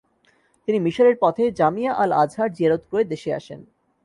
[0.67, 3.59] তিনি মিশরের পথে জামিয়া আল আজহার যিয়ারত করে দেশে আসেন।